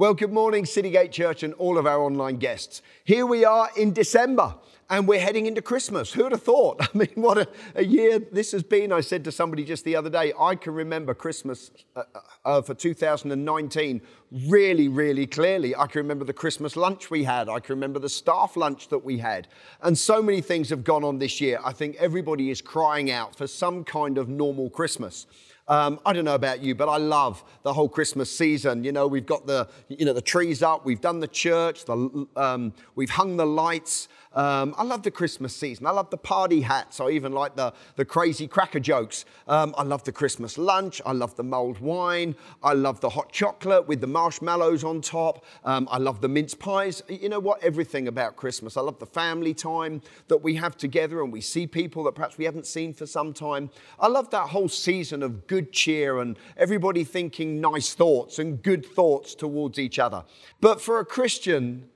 [0.00, 2.80] Well, good morning, Citygate Church, and all of our online guests.
[3.04, 4.54] Here we are in December,
[4.88, 6.10] and we're heading into Christmas.
[6.10, 6.80] Who'd have thought?
[6.94, 8.92] I mean, what a, a year this has been.
[8.92, 12.04] I said to somebody just the other day, I can remember Christmas uh,
[12.46, 14.00] uh, for 2019
[14.46, 15.76] really, really clearly.
[15.76, 19.04] I can remember the Christmas lunch we had, I can remember the staff lunch that
[19.04, 19.48] we had.
[19.82, 21.60] And so many things have gone on this year.
[21.62, 25.26] I think everybody is crying out for some kind of normal Christmas.
[25.70, 28.82] Um, I don't know about you, but I love the whole Christmas season.
[28.82, 32.26] You know, we've got the, you know, the trees up, we've done the church, the,
[32.34, 34.08] um, we've hung the lights.
[34.32, 35.86] Um, I love the Christmas season.
[35.86, 37.00] I love the party hats.
[37.00, 39.24] I even like the, the crazy cracker jokes.
[39.48, 41.02] Um, I love the Christmas lunch.
[41.04, 42.36] I love the mulled wine.
[42.62, 45.44] I love the hot chocolate with the marshmallows on top.
[45.64, 47.02] Um, I love the mince pies.
[47.08, 47.62] You know what?
[47.64, 48.76] Everything about Christmas.
[48.76, 52.38] I love the family time that we have together and we see people that perhaps
[52.38, 53.68] we haven't seen for some time.
[53.98, 58.86] I love that whole season of good cheer and everybody thinking nice thoughts and good
[58.86, 60.24] thoughts towards each other.
[60.60, 61.88] But for a Christian,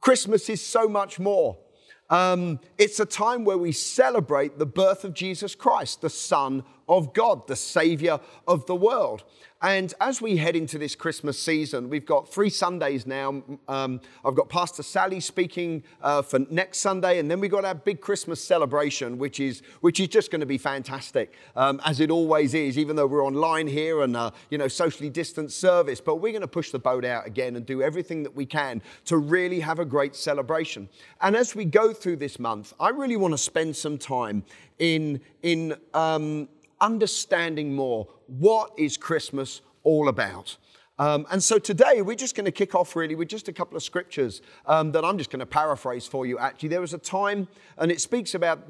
[0.00, 1.58] Christmas is so much more.
[2.10, 7.12] Um, it's a time where we celebrate the birth of Jesus Christ, the Son of
[7.12, 9.24] God, the Savior of the world.
[9.64, 13.44] And as we head into this Christmas season, we've got three Sundays now.
[13.68, 17.74] Um, I've got Pastor Sally speaking uh, for next Sunday, and then we've got our
[17.74, 22.10] big Christmas celebration, which is which is just going to be fantastic, um, as it
[22.10, 22.76] always is.
[22.76, 26.40] Even though we're online here and uh, you know socially distanced service, but we're going
[26.40, 29.78] to push the boat out again and do everything that we can to really have
[29.78, 30.88] a great celebration.
[31.20, 34.42] And as we go through this month, I really want to spend some time
[34.80, 36.48] in in um,
[36.82, 40.58] understanding more what is Christmas all about.
[40.98, 43.76] Um, and so today we're just going to kick off really with just a couple
[43.76, 46.38] of scriptures um, that I'm just going to paraphrase for you.
[46.38, 48.60] Actually, there was a time, and it speaks about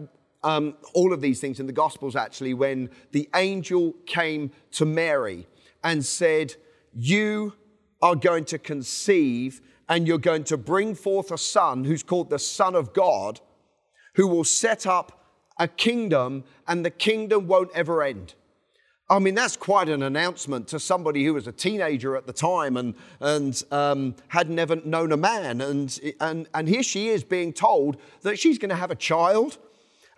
[0.45, 5.47] um, all of these things in the Gospels actually, when the angel came to Mary
[5.83, 6.55] and said,
[6.95, 7.55] You
[8.01, 12.39] are going to conceive and you're going to bring forth a son who's called the
[12.39, 13.41] Son of God,
[14.15, 15.22] who will set up
[15.63, 18.35] a kingdom, and the kingdom won't ever end.
[19.09, 22.77] I mean, that's quite an announcement to somebody who was a teenager at the time
[22.77, 25.61] and, and um, had never known a man.
[25.61, 29.59] And, and, and here she is being told that she's going to have a child.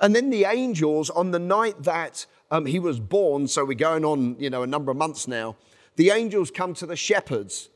[0.01, 4.05] And then the angels, on the night that um, he was born, so we're going
[4.05, 5.57] on, you know, a number of months now,
[5.97, 7.69] the angels come to the shepherds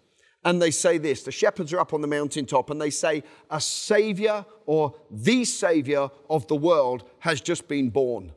[0.44, 3.60] and they say this the shepherds are up on the mountaintop and they say, A
[3.60, 8.32] savior or the savior of the world has just been born.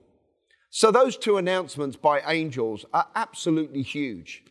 [0.70, 4.44] So, those two announcements by angels are absolutely huge.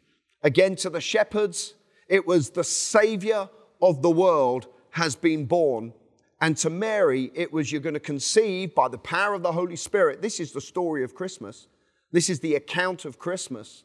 [0.42, 1.74] Again, to the shepherds,
[2.08, 3.48] it was the savior
[3.82, 5.92] of the world has been born.
[6.40, 9.76] And to Mary, it was you're going to conceive by the power of the Holy
[9.76, 10.22] Spirit.
[10.22, 11.68] This is the story of Christmas.
[12.12, 13.84] This is the account of Christmas.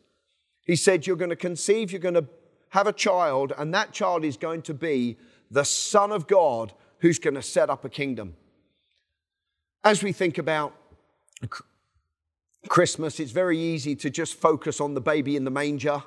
[0.65, 2.27] He said, You're going to conceive, you're going to
[2.75, 5.17] have a child, and that child is going to be
[5.49, 8.35] the Son of God who's going to set up a kingdom.
[9.85, 10.75] As we think about
[12.67, 16.03] Christmas, it's very easy to just focus on the baby in the manger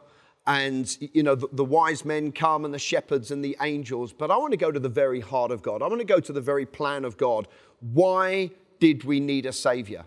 [0.46, 4.30] and you know the, the, wise men come and the shepherds and the angels but
[4.30, 5.82] i want to go to the very heart of god.
[5.82, 7.46] I want to go to the very plan of god.
[7.80, 8.50] Why
[8.80, 10.04] did we need a savior?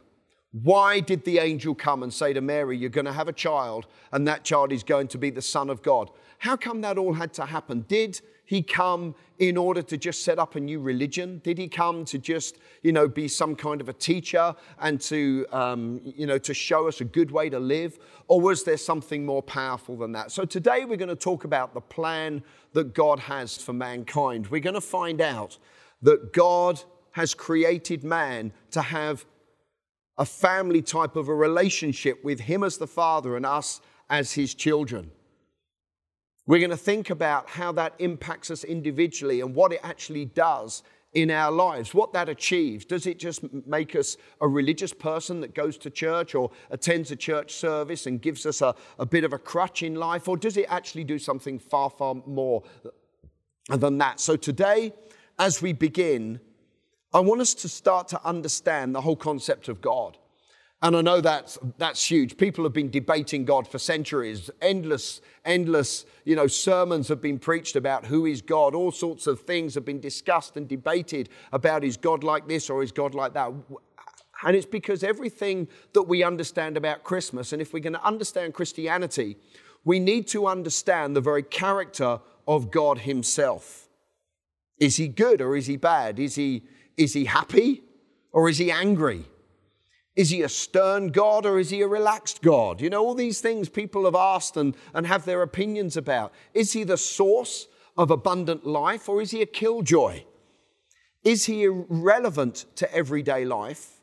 [0.51, 3.85] Why did the angel come and say to mary you're going to have a child
[4.11, 6.09] and that child is going to be the son of god
[6.41, 7.85] how come that all had to happen?
[7.87, 11.39] Did he come in order to just set up a new religion?
[11.43, 15.45] Did he come to just, you know, be some kind of a teacher and to,
[15.51, 17.99] um, you know, to show us a good way to live?
[18.27, 20.31] Or was there something more powerful than that?
[20.31, 22.41] So today we're going to talk about the plan
[22.73, 24.47] that God has for mankind.
[24.47, 25.59] We're going to find out
[26.01, 26.81] that God
[27.11, 29.27] has created man to have
[30.17, 34.55] a family type of a relationship with him as the father and us as his
[34.55, 35.11] children.
[36.47, 40.83] We're going to think about how that impacts us individually and what it actually does
[41.13, 42.85] in our lives, what that achieves.
[42.85, 47.15] Does it just make us a religious person that goes to church or attends a
[47.15, 50.27] church service and gives us a, a bit of a crutch in life?
[50.27, 52.63] Or does it actually do something far, far more
[53.69, 54.19] than that?
[54.19, 54.93] So today,
[55.37, 56.39] as we begin,
[57.13, 60.17] I want us to start to understand the whole concept of God.
[60.83, 62.37] And I know that's, that's huge.
[62.37, 64.49] People have been debating God for centuries.
[64.61, 68.73] Endless, endless, you know, sermons have been preached about who is God.
[68.73, 72.81] All sorts of things have been discussed and debated about is God like this or
[72.81, 73.51] is God like that.
[74.43, 78.55] And it's because everything that we understand about Christmas, and if we're going to understand
[78.55, 79.37] Christianity,
[79.85, 83.87] we need to understand the very character of God Himself.
[84.79, 86.17] Is He good or is He bad?
[86.17, 86.63] Is He,
[86.97, 87.83] is he happy
[88.31, 89.25] or is He angry?
[90.15, 92.81] Is he a stern God or is he a relaxed God?
[92.81, 96.33] You know, all these things people have asked and, and have their opinions about.
[96.53, 97.67] Is he the source
[97.97, 100.23] of abundant life or is he a killjoy?
[101.23, 104.01] Is he irrelevant to everyday life?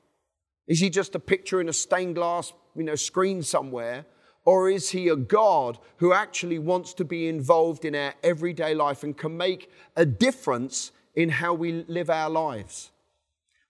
[0.66, 4.06] Is he just a picture in a stained glass you know, screen somewhere?
[4.44, 9.02] Or is he a God who actually wants to be involved in our everyday life
[9.02, 12.92] and can make a difference in how we live our lives?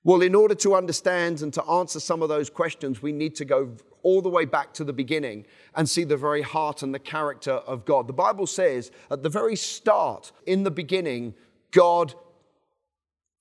[0.04, 3.44] Well, in order to understand and to answer some of those questions, we need to
[3.44, 6.98] go all the way back to the beginning and see the very heart and the
[6.98, 8.06] character of God.
[8.06, 11.34] The Bible says at the very start, in the beginning,
[11.72, 12.14] God,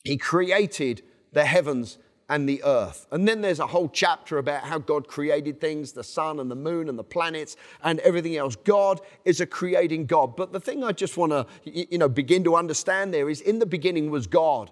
[0.03, 1.99] He created the heavens
[2.29, 3.07] and the earth.
[3.11, 6.55] And then there's a whole chapter about how God created things the sun and the
[6.55, 8.55] moon and the planets and everything else.
[8.55, 10.35] God is a creating God.
[10.35, 13.59] But the thing I just want to you know begin to understand there is in
[13.59, 14.71] the beginning was God.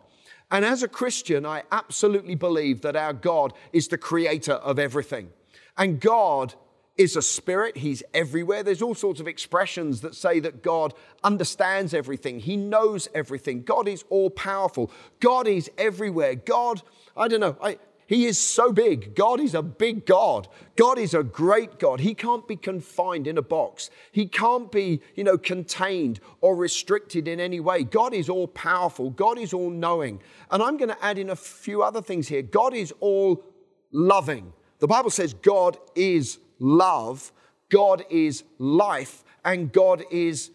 [0.51, 5.31] And as a Christian, I absolutely believe that our God is the creator of everything.
[5.77, 6.53] And God
[6.97, 8.63] is a spirit, He's everywhere.
[8.63, 10.93] There's all sorts of expressions that say that God
[11.23, 13.63] understands everything, He knows everything.
[13.63, 16.35] God is all powerful, God is everywhere.
[16.35, 16.81] God,
[17.17, 19.15] I don't know, I, he is so big.
[19.15, 20.47] God is a big God.
[20.75, 21.99] God is a great God.
[21.99, 23.89] He can't be confined in a box.
[24.11, 27.83] He can't be, you know, contained or restricted in any way.
[27.83, 29.09] God is all powerful.
[29.09, 30.21] God is all knowing.
[30.51, 32.43] And I'm going to add in a few other things here.
[32.43, 33.43] God is all
[33.91, 34.53] loving.
[34.79, 37.31] The Bible says God is love,
[37.69, 40.51] God is life, and God is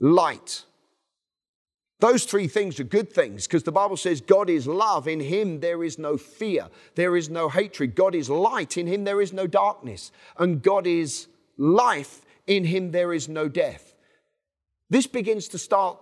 [0.00, 0.64] light.
[2.02, 5.06] Those three things are good things because the Bible says God is love.
[5.06, 6.66] In Him there is no fear,
[6.96, 7.94] there is no hatred.
[7.94, 8.76] God is light.
[8.76, 10.10] In Him there is no darkness.
[10.36, 12.22] And God is life.
[12.48, 13.94] In Him there is no death.
[14.90, 15.96] This begins to start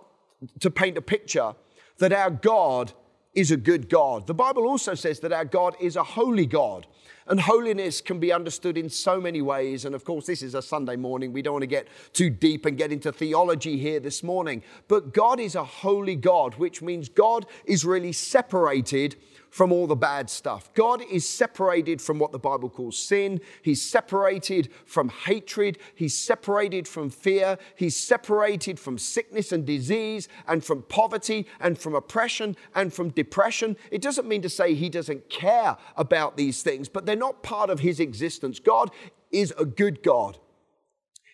[0.61, 1.53] to paint a picture
[1.99, 2.93] that our God
[3.35, 4.25] is a good God.
[4.25, 6.87] The Bible also says that our God is a holy God.
[7.31, 9.85] And holiness can be understood in so many ways.
[9.85, 11.31] And of course, this is a Sunday morning.
[11.31, 14.63] We don't want to get too deep and get into theology here this morning.
[14.89, 19.15] But God is a holy God, which means God is really separated
[19.51, 20.73] from all the bad stuff.
[20.73, 23.41] God is separated from what the Bible calls sin.
[23.61, 25.77] He's separated from hatred.
[25.93, 27.57] He's separated from fear.
[27.75, 33.75] He's separated from sickness and disease and from poverty and from oppression and from depression.
[33.91, 37.69] It doesn't mean to say he doesn't care about these things, but they're not part
[37.69, 38.59] of his existence.
[38.59, 38.89] God
[39.31, 40.37] is a good God.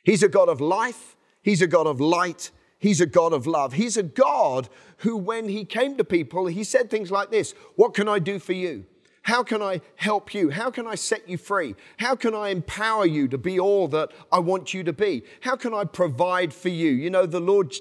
[0.03, 1.15] He's a God of life.
[1.41, 2.51] He's a God of light.
[2.77, 3.73] He's a God of love.
[3.73, 7.93] He's a God who, when he came to people, he said things like this What
[7.93, 8.85] can I do for you?
[9.23, 10.51] How can I help you?
[10.51, 11.75] How can I set you free?
[11.97, 15.23] How can I empower you to be all that I want you to be?
[15.41, 16.91] How can I provide for you?
[16.91, 17.73] You know, the Lord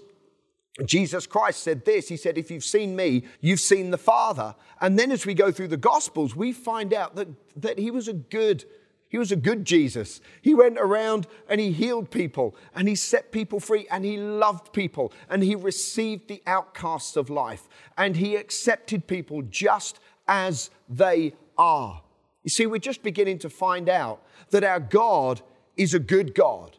[0.85, 4.55] Jesus Christ said this He said, If you've seen me, you've seen the Father.
[4.81, 8.09] And then as we go through the Gospels, we find out that, that He was
[8.09, 8.65] a good
[9.09, 10.21] he was a good Jesus.
[10.43, 14.73] He went around and he healed people and he set people free and he loved
[14.73, 21.35] people and he received the outcasts of life and he accepted people just as they
[21.57, 22.03] are.
[22.43, 25.41] You see, we're just beginning to find out that our God
[25.77, 26.77] is a good God.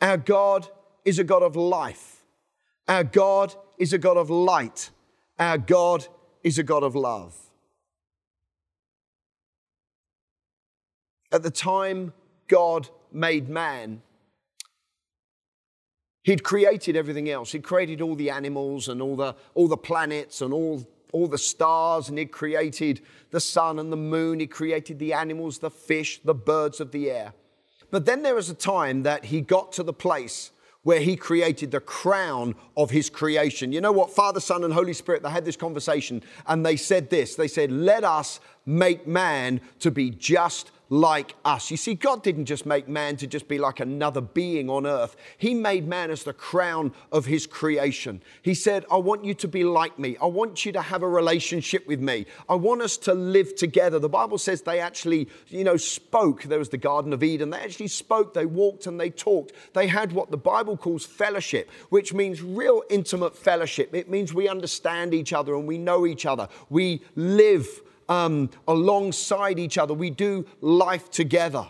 [0.00, 0.68] Our God
[1.04, 2.19] is a God of life.
[2.90, 4.90] Our God is a God of light.
[5.38, 6.08] Our God
[6.42, 7.36] is a God of love.
[11.30, 12.12] At the time
[12.48, 14.02] God made man,
[16.24, 17.52] He'd created everything else.
[17.52, 21.38] He'd created all the animals and all the, all the planets and all, all the
[21.38, 24.40] stars, and He'd created the sun and the moon.
[24.40, 27.34] He created the animals, the fish, the birds of the air.
[27.92, 30.50] But then there was a time that He got to the place
[30.82, 33.72] where he created the crown of his creation.
[33.72, 34.10] You know what?
[34.10, 37.34] Father, Son, and Holy Spirit, they had this conversation and they said this.
[37.34, 41.70] They said, Let us make man to be just like us.
[41.70, 45.16] You see, God didn't just make man to just be like another being on earth.
[45.38, 48.20] He made man as the crown of his creation.
[48.42, 50.16] He said, I want you to be like me.
[50.20, 52.26] I want you to have a relationship with me.
[52.48, 54.00] I want us to live together.
[54.00, 56.42] The Bible says they actually, you know, spoke.
[56.42, 57.50] There was the Garden of Eden.
[57.50, 59.52] They actually spoke, they walked and they talked.
[59.74, 63.94] They had what the Bible calls fellowship, which means real intimate fellowship.
[63.94, 66.48] It means we understand each other and we know each other.
[66.68, 67.68] We live
[68.10, 69.94] um, alongside each other.
[69.94, 71.66] We do life together.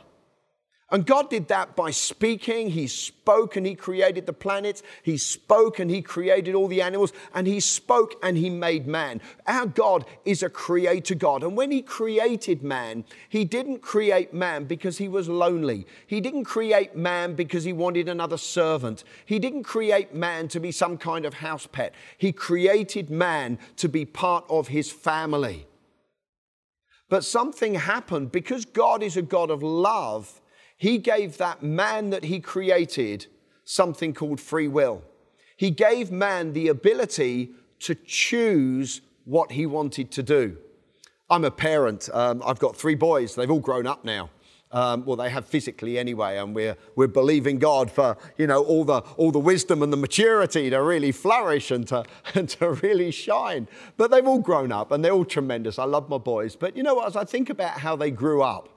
[0.93, 2.71] And God did that by speaking.
[2.71, 4.83] He spoke and He created the planets.
[5.05, 7.13] He spoke and He created all the animals.
[7.33, 9.21] And He spoke and He made man.
[9.47, 11.45] Our God is a creator God.
[11.45, 15.87] And when He created man, He didn't create man because He was lonely.
[16.09, 19.05] He didn't create man because He wanted another servant.
[19.25, 21.95] He didn't create man to be some kind of house pet.
[22.19, 25.69] He created man to be part of His family.
[27.11, 30.41] But something happened because God is a God of love.
[30.79, 33.27] He gave that man that he created
[33.65, 35.03] something called free will.
[35.57, 37.51] He gave man the ability
[37.81, 40.57] to choose what he wanted to do.
[41.29, 42.09] I'm a parent.
[42.13, 43.35] Um, I've got three boys.
[43.35, 44.31] They've all grown up now.
[44.73, 48.85] Um, well, they have physically anyway, and we're, we're believing God for, you know, all
[48.85, 53.11] the, all the wisdom and the maturity to really flourish and to, and to really
[53.11, 53.67] shine.
[53.97, 55.79] But they've all grown up and they're all tremendous.
[55.79, 56.55] I love my boys.
[56.55, 58.69] But you know what, as I think about how they grew up,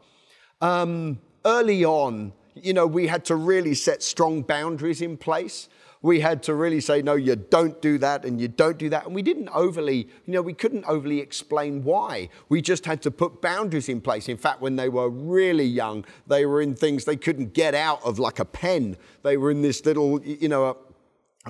[0.62, 5.70] um, early on, you know, we had to really set strong boundaries in place
[6.04, 9.06] we had to really say, no, you don't do that and you don't do that.
[9.06, 12.30] And we didn't overly, you know, we couldn't overly explain why.
[12.50, 14.28] We just had to put boundaries in place.
[14.28, 18.04] In fact, when they were really young, they were in things they couldn't get out
[18.04, 18.98] of, like a pen.
[19.24, 20.76] They were in this little, you know, a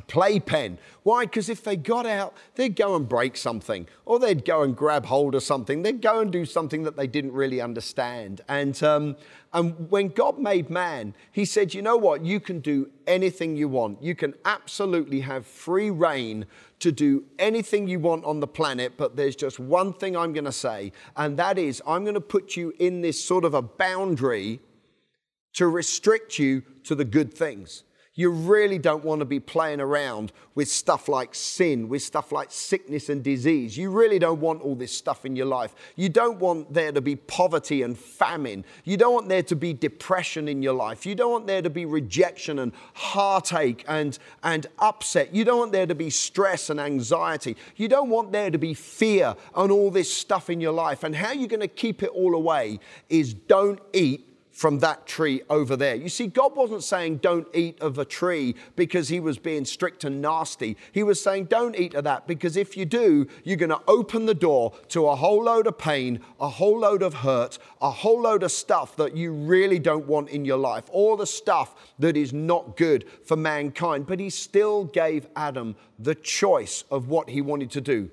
[0.02, 0.80] playpen.
[1.04, 1.26] Why?
[1.26, 5.06] Because if they got out, they'd go and break something, or they'd go and grab
[5.06, 5.84] hold of something.
[5.84, 8.42] They'd go and do something that they didn't really understand.
[8.50, 9.16] And, um,
[9.54, 12.26] and when God made man, He said, You know what?
[12.26, 14.02] You can do anything you want.
[14.02, 16.48] You can absolutely have free reign
[16.80, 20.46] to do anything you want on the planet, but there's just one thing I'm going
[20.46, 23.62] to say, and that is, I'm going to put you in this sort of a
[23.62, 24.60] boundary
[25.54, 27.84] to restrict you to the good things.
[28.16, 32.52] You really don't want to be playing around with stuff like sin, with stuff like
[32.52, 33.76] sickness and disease.
[33.76, 35.74] You really don't want all this stuff in your life.
[35.96, 38.66] You don't want there to be poverty and famine.
[38.84, 41.08] You don't want there to be depression in your life.
[41.08, 45.34] You don't want there to be rejection and heartache and, and upset.
[45.34, 47.58] You don't want there to be stress and anxiety.
[47.78, 51.04] You don't want there to be fear and all this stuff in your life.
[51.04, 52.80] And how you're going to keep it all away
[53.10, 55.96] is don't eat from that tree over there.
[55.96, 60.04] You see, God wasn't saying don't eat of a tree because he was being strict
[60.04, 60.78] and nasty.
[60.92, 64.28] He was saying don't eat of that because if you do, you're going to open
[64.28, 68.22] the door to a whole load of pain, a whole load of hurt, a whole
[68.22, 72.16] load of stuff that you really don't want in your life, all the stuff that
[72.16, 74.06] is not good for mankind.
[74.06, 78.12] But he still gave Adam the choice of what he wanted to do.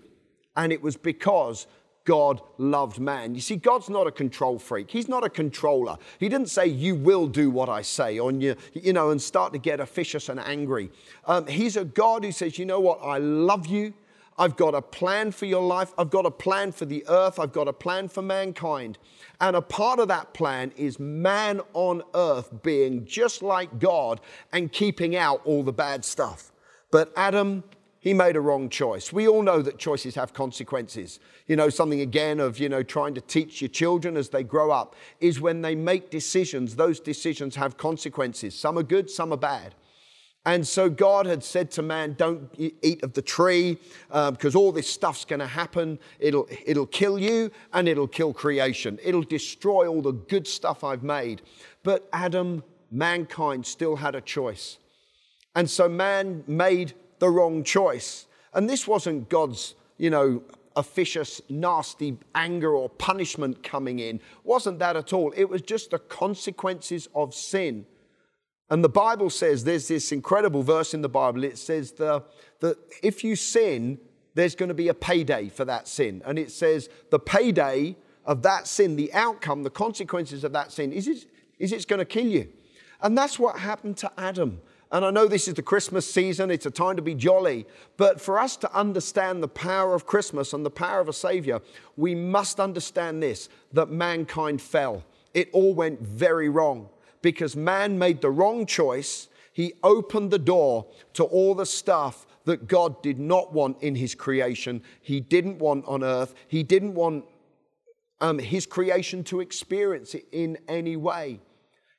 [0.57, 1.67] And it was because
[2.05, 3.35] God loved man.
[3.35, 4.91] You see, God's not a control freak.
[4.91, 5.97] He's not a controller.
[6.19, 9.53] He didn't say, You will do what I say, on you, you know, and start
[9.53, 10.91] to get officious and angry.
[11.27, 13.01] Um, he's a God who says, You know what?
[13.03, 13.93] I love you.
[14.39, 15.93] I've got a plan for your life.
[15.99, 17.39] I've got a plan for the earth.
[17.39, 18.97] I've got a plan for mankind.
[19.39, 24.19] And a part of that plan is man on earth being just like God
[24.51, 26.53] and keeping out all the bad stuff.
[26.91, 27.65] But Adam
[28.01, 29.13] he made a wrong choice.
[29.13, 31.21] We all know that choices have consequences.
[31.47, 34.71] You know, something again of, you know, trying to teach your children as they grow
[34.71, 38.59] up is when they make decisions, those decisions have consequences.
[38.59, 39.75] Some are good, some are bad.
[40.47, 43.77] And so God had said to man, don't eat of the tree
[44.09, 45.99] because um, all this stuff's going to happen.
[46.19, 48.99] It'll, it'll kill you and it'll kill creation.
[49.05, 51.43] It'll destroy all the good stuff I've made.
[51.83, 54.79] But Adam, mankind still had a choice.
[55.55, 58.27] And so man made the wrong choice.
[58.53, 60.43] And this wasn't God's, you know,
[60.75, 64.21] officious, nasty anger or punishment coming in.
[64.43, 65.33] Wasn't that at all.
[65.37, 67.87] It was just the consequences of sin.
[68.69, 71.45] And the Bible says there's this incredible verse in the Bible.
[71.45, 72.25] It says the,
[72.61, 73.99] that if you sin,
[74.35, 76.23] there's going to be a payday for that sin.
[76.25, 80.93] And it says the payday of that sin, the outcome, the consequences of that sin,
[80.93, 81.27] is, it,
[81.59, 82.49] is it's going to kill you.
[83.03, 84.61] And that's what happened to Adam.
[84.93, 87.67] And I know this is the Christmas season, it's a time to be jolly.
[87.97, 91.61] But for us to understand the power of Christmas and the power of a Savior,
[91.97, 95.05] we must understand this that mankind fell.
[95.33, 96.89] It all went very wrong
[97.23, 99.29] because man made the wrong choice.
[99.53, 104.17] He opened the door to all the stuff that God did not want in his
[104.17, 104.83] creation.
[105.01, 106.35] He didn't want on earth.
[106.49, 107.27] He didn't want
[108.21, 111.39] um, his creation to experience it in any way.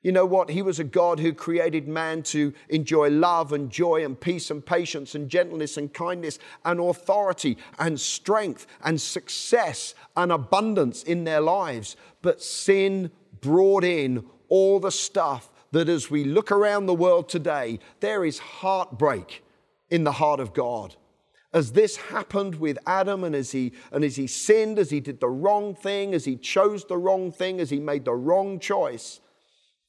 [0.02, 0.50] You know what?
[0.50, 4.66] He was a God who created man to enjoy love and joy and peace and
[4.66, 11.42] patience and gentleness and kindness and authority and strength and success and abundance in their
[11.42, 11.96] lives.
[12.24, 17.80] But sin brought in all the stuff that as we look around the world today,
[18.00, 19.44] there is heartbreak
[19.92, 20.96] in the heart of God.
[21.54, 25.20] As this happened with Adam and as he and as he sinned, as he did
[25.20, 29.20] the wrong thing, as he chose the wrong thing, as he made the wrong choice,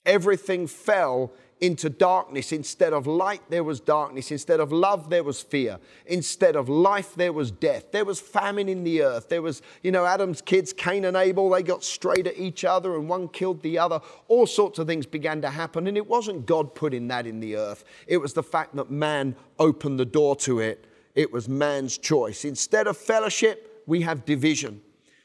[0.05, 1.33] everything fell
[1.63, 2.51] into darkness.
[2.51, 4.33] Instead of light, there was darkness.
[4.33, 5.79] Instead of love, there was fear.
[6.07, 7.93] Instead of life, there was death.
[7.93, 9.29] There was famine in the earth.
[9.29, 12.97] There was, you know, Adam's kids, Cain and Abel, they got straight at each other
[12.97, 14.01] and one killed the other.
[14.27, 15.87] All sorts of things began to happen.
[15.87, 19.37] And it wasn't God putting that in the earth, it was the fact that man
[19.61, 20.85] opened the door to it.
[21.15, 22.45] It was man's choice.
[22.45, 24.81] Instead of fellowship, we have division.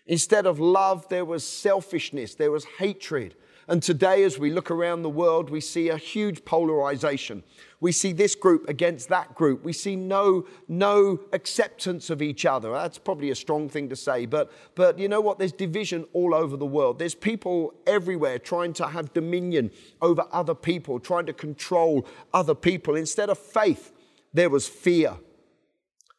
[0.06, 3.36] Instead of love, there was selfishness, there was hatred.
[3.70, 7.44] And today, as we look around the world, we see a huge polarization.
[7.82, 9.66] We see this group against that group.
[9.66, 12.72] We see no, no acceptance of each other.
[12.72, 15.38] That's probably a strong thing to say, but, but you know what?
[15.38, 16.98] There's division all over the world.
[16.98, 19.72] There's people everywhere trying to have dominion
[20.02, 22.96] over other people, trying to control other people.
[22.96, 23.92] Instead of faith,
[24.34, 25.18] there was fear.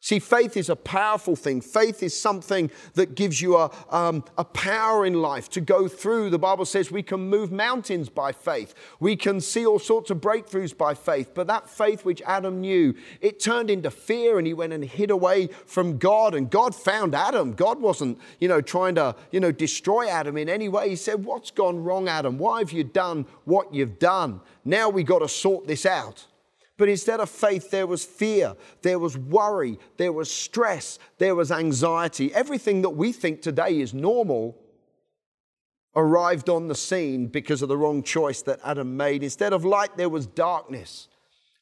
[0.01, 1.59] See, faith is a powerful thing.
[1.59, 6.29] Faith is something that gives you a, um, a power in life to go through.
[6.29, 8.73] The Bible says we can move mountains by faith.
[9.01, 11.31] We can see all sorts of breakthroughs by faith.
[11.35, 15.11] But that faith which Adam knew, it turned into fear and he went and hid
[15.11, 16.33] away from God.
[16.33, 17.51] And God found Adam.
[17.51, 20.89] God wasn't, you know, trying to, you know, destroy Adam in any way.
[20.89, 22.37] He said, What's gone wrong, Adam?
[22.37, 24.39] Why have you done what you've done?
[24.63, 26.25] Now we've got to sort this out.
[26.79, 31.51] But instead of faith, there was fear, there was worry, there was stress, there was
[31.51, 32.33] anxiety.
[32.33, 34.57] Everything that we think today is normal
[35.93, 39.23] arrived on the scene because of the wrong choice that Adam made.
[39.23, 41.09] Instead of light, there was darkness.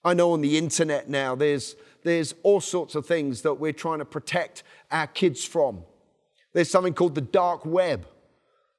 [0.05, 3.99] I know on the internet now, there's, there's all sorts of things that we're trying
[3.99, 5.81] to protect our kids from.
[6.53, 8.05] There's something called the dark web.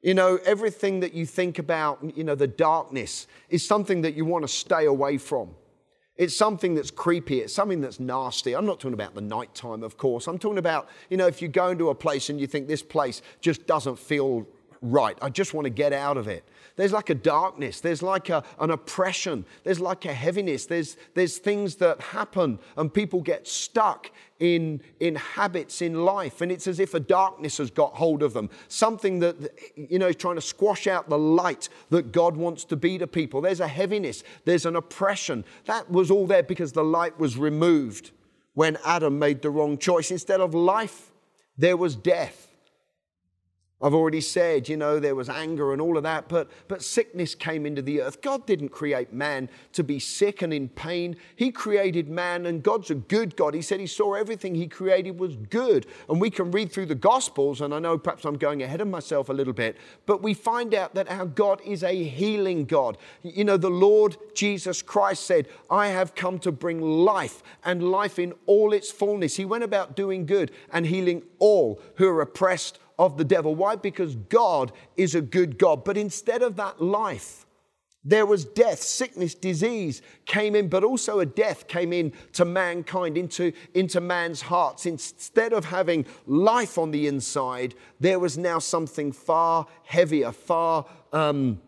[0.03, 4.25] You know, everything that you think about, you know, the darkness is something that you
[4.25, 5.57] want to stay away from.
[6.19, 7.41] It's something that's creepy.
[7.41, 8.55] It's something that's nasty.
[8.55, 10.27] I'm not talking about the nighttime, of course.
[10.27, 12.83] I'm talking about, you know, if you go into a place and you think this
[12.83, 14.47] place just doesn't feel
[14.83, 16.45] right, I just want to get out of it.
[16.79, 21.39] There's like a darkness, there's like a, an oppression, there's like a heaviness, there's, there's
[21.39, 26.41] things that happen and people get stuck in, in habits in life.
[26.41, 29.37] And it's as if a darkness has got hold of them, something that,
[29.75, 33.09] you know, is trying to squash out the light that God wants to be to
[33.09, 33.41] people.
[33.41, 35.45] There's a heaviness, there's an oppression.
[35.65, 38.13] That was all there because the light was removed
[38.55, 40.13] when Adam made the wrong choice.
[40.13, 41.11] Instead of life,
[41.57, 42.48] there was death.
[43.81, 47.37] I've already said, you know, there was anger and all of that, but, but sickness
[47.37, 48.21] came into the earth.
[48.23, 51.17] God didn't create man to be sick and in pain.
[51.37, 53.55] He created man, and God's a good God.
[53.55, 55.87] He said He saw everything He created was good.
[56.09, 58.89] And we can read through the Gospels, and I know perhaps I'm going ahead of
[58.89, 62.99] myself a little bit, but we find out that our God is a healing God.
[63.23, 68.19] You know, the Lord Jesus Christ said, I have come to bring life and life
[68.19, 69.37] in all its fullness.
[69.37, 73.55] He went about doing good and healing all who are oppressed of the devil.
[73.55, 73.77] Why?
[73.77, 75.85] Because God is a good God.
[75.85, 77.47] But instead of that life,
[78.05, 83.19] there was death, sickness, disease came in, but also a death came in to mankind,
[83.19, 84.87] into, into man's hearts.
[84.87, 91.61] Instead of having life on the inside, there was now something far heavier, far um,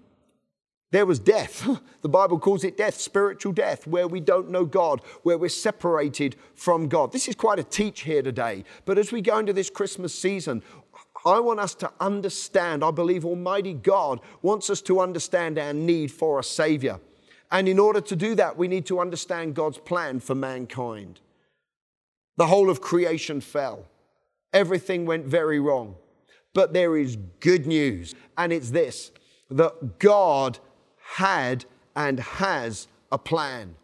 [0.90, 1.68] there was death.
[2.02, 6.34] The Bible calls it death, spiritual death, where we don't know God, where we're separated
[6.54, 7.12] from God.
[7.12, 8.64] This is quite a teach here today.
[8.86, 10.62] But as we go into this Christmas season,
[11.24, 16.10] I want us to understand, I believe Almighty God wants us to understand our need
[16.10, 16.98] for a Savior.
[17.50, 21.20] And in order to do that, we need to understand God's plan for mankind.
[22.36, 23.86] The whole of creation fell,
[24.52, 25.96] everything went very wrong.
[26.54, 29.12] But there is good news, and it's this
[29.50, 30.58] that God
[31.16, 31.64] had
[31.96, 33.74] and has a plan.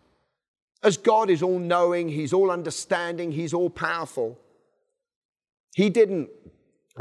[0.82, 4.38] As God is all knowing, He's all understanding, He's all powerful,
[5.74, 6.30] He didn't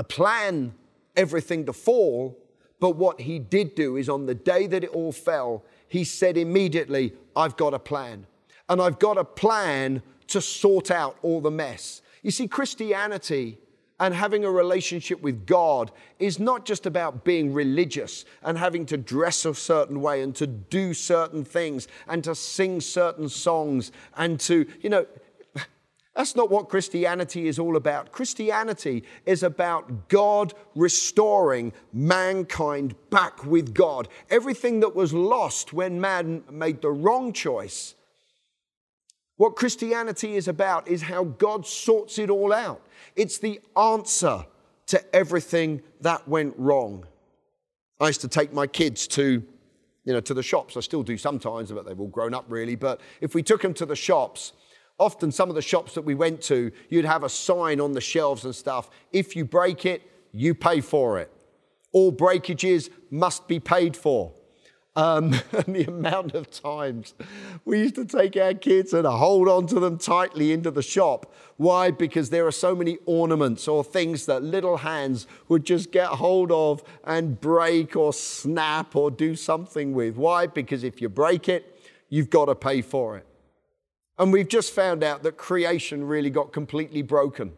[0.03, 0.73] plan
[1.15, 2.37] everything to fall,
[2.79, 6.37] but what he did do is on the day that it all fell, he said
[6.37, 8.27] immediately, I've got a plan.
[8.67, 12.01] And I've got a plan to sort out all the mess.
[12.23, 13.59] You see, Christianity
[13.99, 18.97] and having a relationship with God is not just about being religious and having to
[18.97, 24.39] dress a certain way and to do certain things and to sing certain songs and
[24.41, 25.05] to, you know,
[26.15, 28.13] that's not what Christianity is all about.
[28.13, 34.07] Christianity is about God restoring mankind back with God.
[34.29, 37.95] Everything that was lost when man made the wrong choice.
[39.35, 42.81] What Christianity is about is how God sorts it all out.
[43.17, 44.45] It's the answer
[44.87, 47.05] to everything that went wrong.
[47.99, 49.43] I used to take my kids to,
[50.05, 50.77] you know, to the shops.
[50.77, 52.75] I still do sometimes, but they've all grown up really.
[52.75, 54.53] But if we took them to the shops,
[54.97, 58.01] Often, some of the shops that we went to, you'd have a sign on the
[58.01, 58.89] shelves and stuff.
[59.11, 61.31] If you break it, you pay for it.
[61.91, 64.33] All breakages must be paid for.
[64.97, 67.13] Um, and the amount of times
[67.65, 71.33] we used to take our kids and hold on to them tightly into the shop.
[71.57, 71.91] Why?
[71.91, 76.51] Because there are so many ornaments or things that little hands would just get hold
[76.51, 80.15] of and break or snap or do something with.
[80.15, 80.47] Why?
[80.47, 81.77] Because if you break it,
[82.09, 83.25] you've got to pay for it.
[84.17, 87.53] And we've just found out that creation really got completely broken.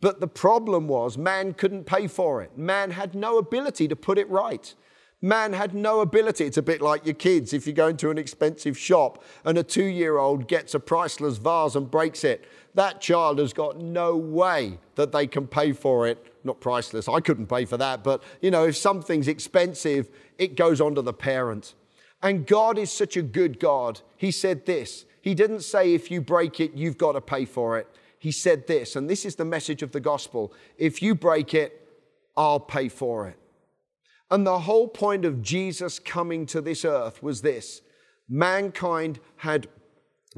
[0.00, 2.58] But the problem was man couldn't pay for it.
[2.58, 4.74] Man had no ability to put it right.
[5.22, 6.44] Man had no ability.
[6.44, 7.54] It's a bit like your kids.
[7.54, 11.38] If you go into an expensive shop and a two year old gets a priceless
[11.38, 16.06] vase and breaks it, that child has got no way that they can pay for
[16.06, 16.22] it.
[16.44, 20.82] Not priceless, I couldn't pay for that, but you know, if something's expensive, it goes
[20.82, 21.72] on to the parent.
[22.22, 24.02] And God is such a good God.
[24.18, 27.78] He said this He didn't say, if you break it, you've got to pay for
[27.78, 27.88] it
[28.24, 31.86] he said this, and this is the message of the gospel if you break it,
[32.34, 33.38] I'll pay for it.
[34.30, 37.82] And the whole point of Jesus coming to this earth was this
[38.26, 39.66] mankind had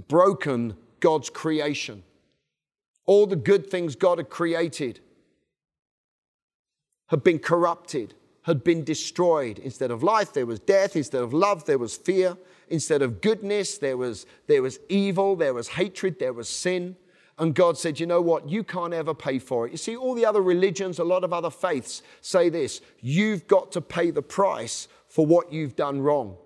[0.08, 2.02] broken God's creation.
[3.06, 4.98] All the good things God had created
[7.10, 9.60] had been corrupted, had been destroyed.
[9.60, 10.96] Instead of life, there was death.
[10.96, 12.36] Instead of love, there was fear.
[12.68, 16.96] Instead of goodness, there was, there was evil, there was hatred, there was sin.
[17.38, 18.48] And God said, You know what?
[18.48, 19.72] You can't ever pay for it.
[19.72, 23.72] You see, all the other religions, a lot of other faiths say this you've got
[23.72, 26.36] to pay the price for what you've done wrong.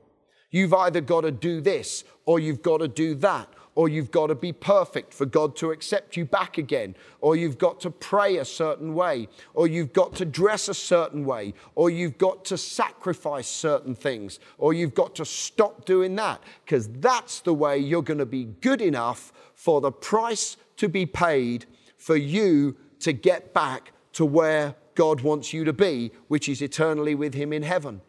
[0.50, 3.48] You've either got to do this or you've got to do that.
[3.74, 6.96] Or you've got to be perfect for God to accept you back again.
[7.20, 9.28] Or you've got to pray a certain way.
[9.54, 11.54] Or you've got to dress a certain way.
[11.74, 14.40] Or you've got to sacrifice certain things.
[14.58, 16.42] Or you've got to stop doing that.
[16.64, 21.06] Because that's the way you're going to be good enough for the price to be
[21.06, 26.60] paid for you to get back to where God wants you to be, which is
[26.60, 28.00] eternally with Him in heaven.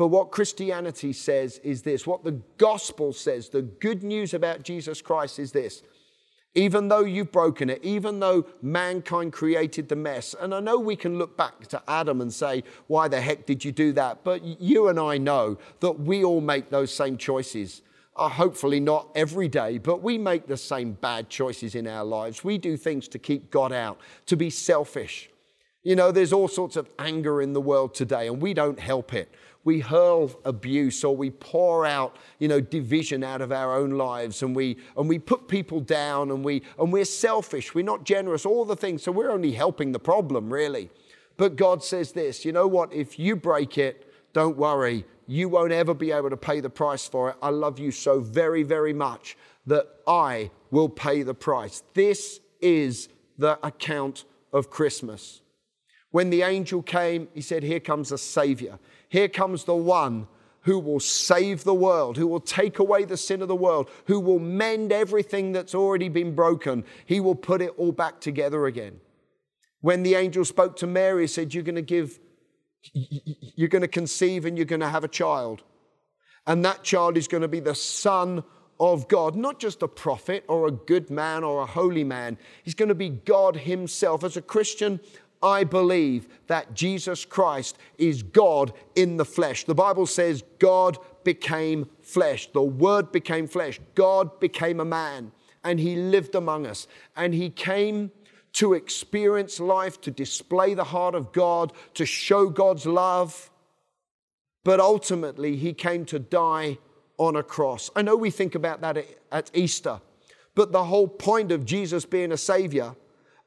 [0.00, 5.02] But what Christianity says is this what the gospel says, the good news about Jesus
[5.02, 5.82] Christ is this.
[6.54, 10.96] Even though you've broken it, even though mankind created the mess, and I know we
[10.96, 14.24] can look back to Adam and say, why the heck did you do that?
[14.24, 17.82] But you and I know that we all make those same choices
[18.16, 22.42] uh, hopefully not every day, but we make the same bad choices in our lives.
[22.42, 25.28] We do things to keep God out, to be selfish.
[25.82, 29.14] You know, there's all sorts of anger in the world today, and we don't help
[29.14, 29.34] it.
[29.64, 34.42] We hurl abuse or we pour out, you know, division out of our own lives
[34.42, 38.46] and we and we put people down and we and we're selfish, we're not generous,
[38.46, 39.02] all the things.
[39.02, 40.88] So we're only helping the problem, really.
[41.36, 42.90] But God says this, you know what?
[42.92, 47.06] If you break it, don't worry, you won't ever be able to pay the price
[47.06, 47.36] for it.
[47.42, 51.82] I love you so very, very much that I will pay the price.
[51.92, 55.42] This is the account of Christmas.
[56.10, 58.78] When the angel came, he said, Here comes a Savior.
[59.08, 60.26] Here comes the one
[60.62, 64.20] who will save the world, who will take away the sin of the world, who
[64.20, 66.84] will mend everything that's already been broken.
[67.06, 69.00] He will put it all back together again.
[69.80, 72.18] When the angel spoke to Mary, he said, You're going to give
[72.92, 75.62] you're going to conceive and you're going to have a child.
[76.46, 78.42] And that child is going to be the Son
[78.78, 82.38] of God, not just a prophet or a good man or a holy man.
[82.62, 84.24] He's going to be God Himself.
[84.24, 85.00] As a Christian,
[85.42, 89.64] I believe that Jesus Christ is God in the flesh.
[89.64, 92.50] The Bible says God became flesh.
[92.52, 93.80] The Word became flesh.
[93.94, 95.32] God became a man
[95.64, 96.86] and He lived among us.
[97.16, 98.10] And He came
[98.52, 103.50] to experience life, to display the heart of God, to show God's love.
[104.64, 106.78] But ultimately, he came to die
[107.16, 107.90] on a cross.
[107.94, 110.00] I know we think about that at Easter,
[110.54, 112.94] but the whole point of Jesus being a Savior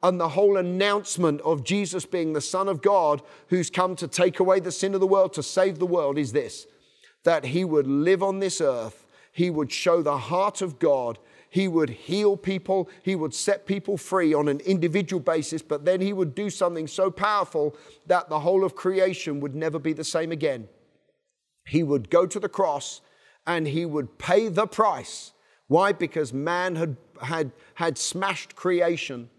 [0.04, 4.40] and the whole announcement of Jesus being the Son of God who's come to take
[4.40, 6.68] away the sin of the world, to save the world, is this
[7.24, 11.18] that he would live on this earth, he would show the heart of God,
[11.54, 16.02] he would heal people, He would set people free on an individual basis, but then
[16.02, 17.76] He would do something so powerful
[18.08, 20.68] that the whole of creation would never be the same again.
[21.68, 23.02] He would go to the cross
[23.46, 25.34] and He would pay the price.
[25.68, 25.92] Why?
[25.92, 29.30] Because man had, had, had smashed creation.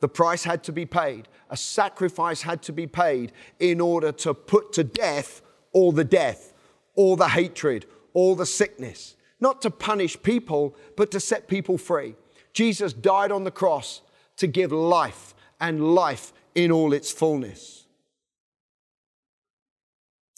[0.00, 1.28] The price had to be paid.
[1.50, 6.52] A sacrifice had to be paid in order to put to death all the death,
[6.94, 12.14] all the hatred, all the sickness not to punish people, but to set people free.
[12.52, 14.02] Jesus died on the cross
[14.36, 17.86] to give life and life in all its fullness.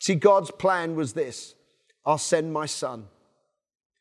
[0.01, 1.55] See, God's plan was this
[2.05, 3.07] I'll send my son.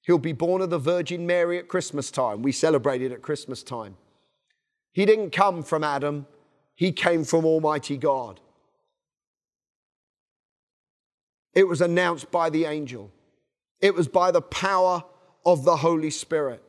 [0.02, 2.41] He'll be born of the Virgin Mary at Christmas time.
[2.41, 3.95] We celebrate it at Christmas time.
[4.91, 6.28] He didn't come from Adam,
[6.75, 8.39] he came from Almighty God.
[11.54, 13.12] It was announced by the angel.
[13.82, 15.04] It was by the power
[15.45, 16.63] of the Holy Spirit.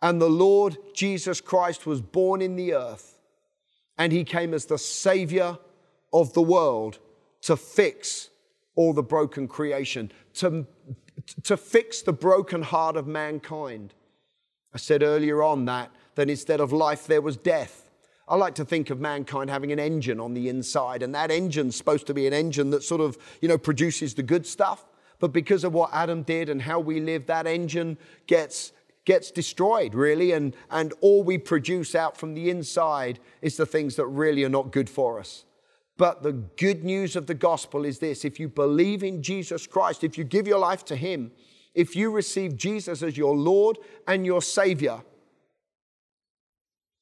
[0.00, 3.18] And the Lord Jesus Christ was born in the earth,
[3.96, 5.58] and he came as the Savior
[6.12, 6.98] of the world
[7.42, 8.30] to fix
[8.76, 10.66] all the broken creation, to,
[11.42, 13.92] to fix the broken heart of mankind.
[14.72, 17.92] I said earlier on that, that instead of life, there was death.
[18.26, 21.76] I like to think of mankind having an engine on the inside, and that engine's
[21.76, 24.84] supposed to be an engine that sort of, you know, produces the good stuff.
[25.20, 28.72] But because of what Adam did and how we live, that engine gets
[29.04, 33.94] gets destroyed, really, and, and all we produce out from the inside is the things
[33.94, 35.44] that really are not good for us.
[35.98, 40.02] But the good news of the gospel is this if you believe in Jesus Christ,
[40.02, 41.30] if you give your life to Him,
[41.76, 43.78] if you receive Jesus as your Lord
[44.08, 45.00] and your Savior,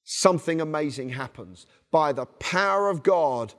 [0.06, 1.66] something amazing happens.
[1.90, 3.52] By the power of God,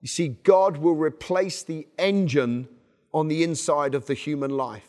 [0.00, 2.68] you see, God will replace the engine
[3.12, 4.88] on the inside of the human life.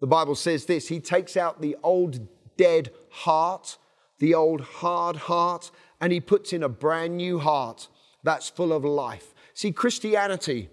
[0.00, 3.76] The Bible says this He takes out the old dead heart,
[4.18, 7.88] the old hard heart, and He puts in a brand new heart
[8.22, 9.34] that's full of life.
[9.52, 10.70] See, Christianity,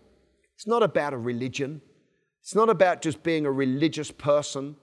[0.55, 1.81] it's not about a religion,
[2.41, 4.75] it's not about just being a religious person,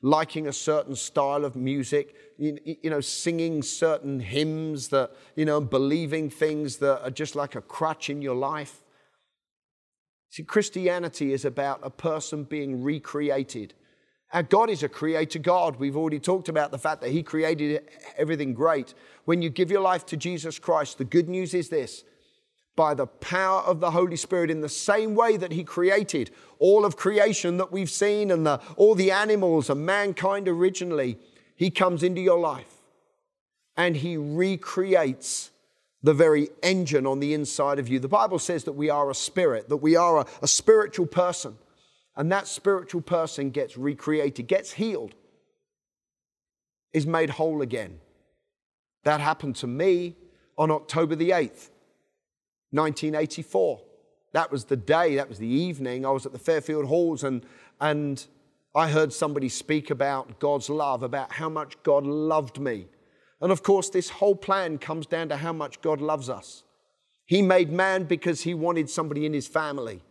[0.00, 6.30] liking a certain style of music, you, know, singing certain hymns that, you know, believing
[6.30, 8.84] things that are just like a crutch in your life.
[10.30, 13.74] See, Christianity is about a person being recreated.
[14.32, 15.76] Our God is a creator God.
[15.76, 18.94] We've already talked about the fact that He created everything great.
[19.24, 22.04] When you give your life to Jesus Christ, the good news is this
[22.78, 26.84] by the power of the Holy Spirit, in the same way that He created all
[26.84, 31.18] of creation that we've seen and the, all the animals and mankind originally,
[31.56, 32.72] He comes into your life
[33.76, 35.50] and He recreates
[36.04, 37.98] the very engine on the inside of you.
[37.98, 41.58] The Bible says that we are a spirit, that we are a, a spiritual person,
[42.14, 45.16] and that spiritual person gets recreated, gets healed,
[46.92, 47.98] is made whole again.
[49.02, 50.14] That happened to me
[50.56, 51.70] on October the 8th.
[52.70, 53.80] 1984.
[54.32, 56.04] That was the day, that was the evening.
[56.04, 57.44] I was at the Fairfield Halls and,
[57.80, 58.26] and
[58.74, 62.88] I heard somebody speak about God's love, about how much God loved me.
[63.40, 66.64] And of course, this whole plan comes down to how much God loves us.
[67.24, 70.02] He made man because he wanted somebody in his family.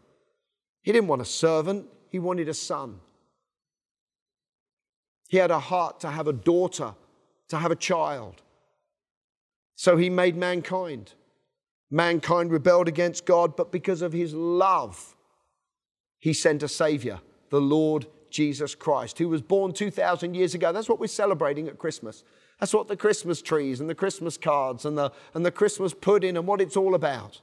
[0.82, 3.00] He didn't want a servant, he wanted a son.
[5.28, 6.94] He had a heart to have a daughter,
[7.50, 8.42] to have a child.
[9.76, 11.14] So he made mankind.
[11.90, 15.16] Mankind rebelled against God, but because of his love,
[16.20, 17.20] he sent a Savior,
[17.50, 20.74] the Lord Jesus Christ, who was born 2,000 years ago.
[20.74, 22.24] That's what we're celebrating at Christmas.
[22.60, 26.36] That's what the Christmas trees and the Christmas cards and the, and the Christmas pudding
[26.36, 27.42] and what it's all about.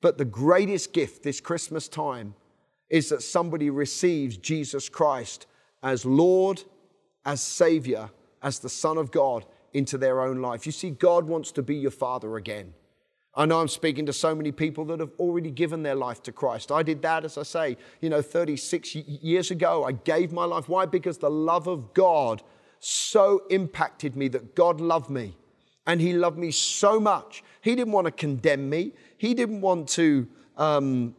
[0.00, 2.34] But the greatest gift this Christmas time
[2.90, 5.46] is that somebody receives Jesus Christ
[5.82, 6.62] as Lord,
[7.24, 8.10] as Savior,
[8.42, 10.66] as the Son of God into their own life.
[10.66, 12.74] You see, God wants to be your Father again.
[13.38, 16.32] I know I'm speaking to so many people that have already given their life to
[16.32, 16.72] Christ.
[16.72, 19.84] I did that, as I say, you know, 36 years ago.
[19.84, 20.68] I gave my life.
[20.68, 20.86] Why?
[20.86, 22.42] Because the love of God
[22.80, 25.36] so impacted me that God loved me.
[25.86, 27.44] And He loved me so much.
[27.60, 30.26] He didn't want to condemn me, He didn't want to.
[30.56, 31.14] Um,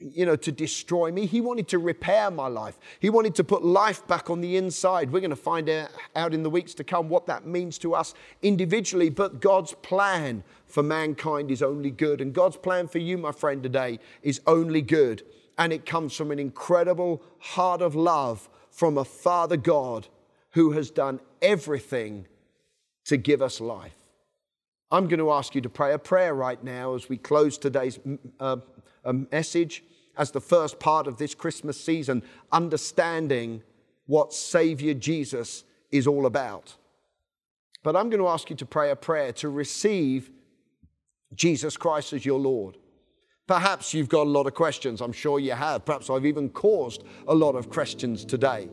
[0.00, 1.26] you know, to destroy me.
[1.26, 2.78] He wanted to repair my life.
[3.00, 5.10] He wanted to put life back on the inside.
[5.10, 5.68] We're going to find
[6.14, 9.10] out in the weeks to come what that means to us individually.
[9.10, 12.20] But God's plan for mankind is only good.
[12.20, 15.24] And God's plan for you, my friend, today is only good.
[15.58, 20.06] And it comes from an incredible heart of love from a Father God
[20.52, 22.26] who has done everything
[23.06, 23.94] to give us life.
[24.92, 27.98] I'm going to ask you to pray a prayer right now as we close today's
[28.38, 28.58] uh,
[29.32, 29.82] message
[30.18, 33.62] as the first part of this Christmas season, understanding
[34.06, 36.74] what Savior Jesus is all about.
[37.82, 40.30] But I'm going to ask you to pray a prayer to receive
[41.34, 42.76] Jesus Christ as your Lord.
[43.46, 45.00] Perhaps you've got a lot of questions.
[45.00, 45.84] I'm sure you have.
[45.84, 48.68] Perhaps I've even caused a lot of questions today.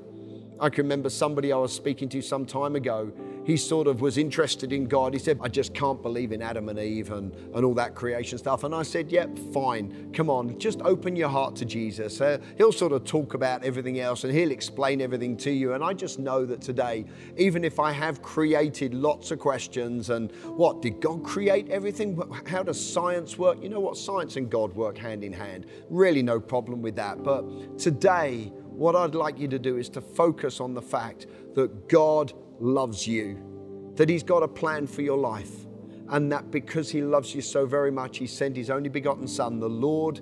[0.59, 3.11] I can remember somebody I was speaking to some time ago
[3.45, 5.13] he sort of was interested in God.
[5.13, 8.39] He said, I just can't believe in Adam and Eve and, and all that creation
[8.39, 8.63] stuff.
[8.63, 10.11] And I said, Yep, fine.
[10.13, 12.19] Come on, just open your heart to Jesus.
[12.19, 15.73] Uh, he'll sort of talk about everything else and he'll explain everything to you.
[15.73, 17.05] And I just know that today,
[17.37, 22.19] even if I have created lots of questions and what, did God create everything?
[22.47, 23.61] How does science work?
[23.61, 23.95] You know what?
[23.95, 25.67] Science and God work hand in hand.
[25.91, 27.23] Really, no problem with that.
[27.23, 31.87] But today, what I'd like you to do is to focus on the fact that
[31.89, 35.65] God loves you, that He's got a plan for your life,
[36.09, 39.59] and that because He loves you so very much, He sent His only begotten Son,
[39.59, 40.21] the Lord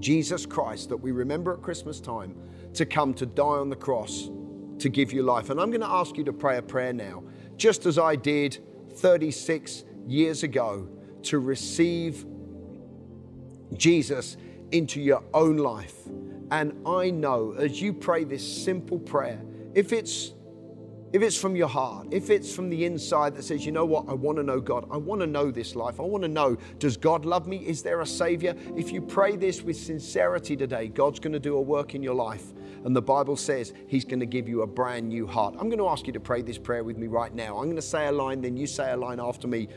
[0.00, 2.36] Jesus Christ, that we remember at Christmas time,
[2.74, 4.28] to come to die on the cross
[4.78, 5.50] to give you life.
[5.50, 7.22] And I'm going to ask you to pray a prayer now,
[7.56, 8.58] just as I did
[8.94, 10.88] 36 years ago,
[11.22, 12.26] to receive
[13.74, 14.36] Jesus
[14.72, 15.94] into your own life.
[16.50, 19.40] And I know as you pray this simple prayer,
[19.74, 20.32] if it's
[21.14, 24.08] if it's from your heart, if it's from the inside that says, you know what,
[24.08, 26.56] I want to know God, I want to know this life, I want to know,
[26.80, 27.58] does God love me?
[27.58, 28.56] Is there a Savior?
[28.76, 32.16] If you pray this with sincerity today, God's going to do a work in your
[32.16, 32.52] life.
[32.84, 35.54] And the Bible says He's going to give you a brand new heart.
[35.54, 37.58] I'm going to ask you to pray this prayer with me right now.
[37.58, 39.68] I'm going to say a line, then you say a line after me.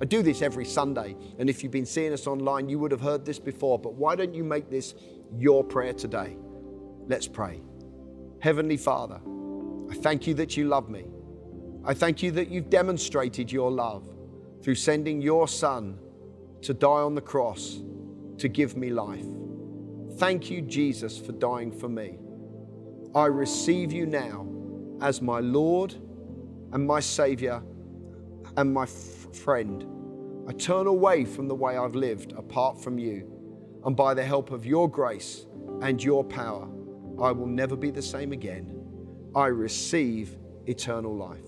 [0.00, 1.14] I do this every Sunday.
[1.38, 3.78] And if you've been seeing us online, you would have heard this before.
[3.78, 4.96] But why don't you make this
[5.38, 6.36] your prayer today?
[7.06, 7.60] Let's pray.
[8.40, 9.20] Heavenly Father,
[9.90, 11.06] I thank you that you love me.
[11.84, 14.08] I thank you that you've demonstrated your love
[14.62, 15.98] through sending your Son
[16.62, 17.82] to die on the cross
[18.38, 19.26] to give me life.
[20.16, 22.18] Thank you, Jesus, for dying for me.
[23.14, 24.46] I receive you now
[25.00, 25.94] as my Lord
[26.72, 27.62] and my Savior
[28.56, 29.86] and my f- friend.
[30.48, 33.33] I turn away from the way I've lived apart from you.
[33.84, 35.46] And by the help of your grace
[35.82, 36.68] and your power,
[37.20, 38.74] I will never be the same again.
[39.34, 41.44] I receive eternal life.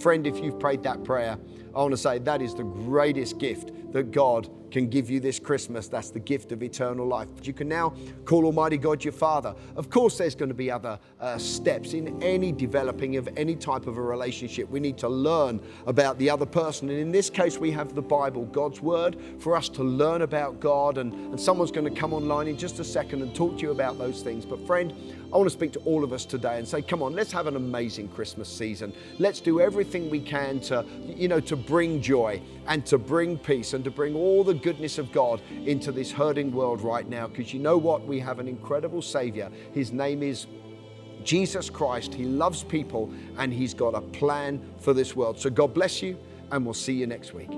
[0.00, 1.38] Friend, if you've prayed that prayer,
[1.74, 5.38] I want to say that is the greatest gift that God can give you this
[5.38, 5.88] Christmas.
[5.88, 7.28] That's the gift of eternal life.
[7.34, 7.94] But you can now
[8.26, 9.54] call Almighty God your Father.
[9.74, 13.86] Of course, there's going to be other uh, steps in any developing of any type
[13.86, 14.68] of a relationship.
[14.68, 16.90] We need to learn about the other person.
[16.90, 20.60] And in this case, we have the Bible, God's Word, for us to learn about
[20.60, 20.98] God.
[20.98, 23.70] And, and someone's going to come online in just a second and talk to you
[23.70, 24.44] about those things.
[24.44, 24.92] But, friend,
[25.32, 27.46] I want to speak to all of us today and say, come on, let's have
[27.46, 28.92] an amazing Christmas season.
[29.18, 33.72] Let's do everything we can to, you know, to bring joy and to bring peace
[33.72, 37.26] and to bring all the goodness of God into this hurting world right now.
[37.26, 38.06] Because you know what?
[38.06, 39.50] We have an incredible Savior.
[39.72, 40.46] His name is
[41.24, 42.14] Jesus Christ.
[42.14, 45.38] He loves people and He's got a plan for this world.
[45.38, 46.16] So God bless you,
[46.50, 47.50] and we'll see you next week.